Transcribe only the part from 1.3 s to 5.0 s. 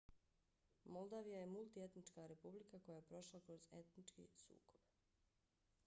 je multietnička republika koja je prošla kroz etnički sukob